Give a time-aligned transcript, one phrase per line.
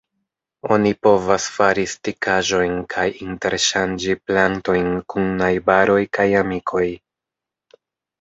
[0.75, 6.87] Oni povas fari stikaĵojn kaj interŝanĝi plantojn kun najbaroj kaj amikoj.